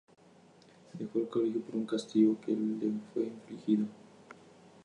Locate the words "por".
1.61-1.75